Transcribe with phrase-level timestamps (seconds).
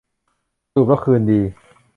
[0.73, 1.41] จูบแล้วคืนดี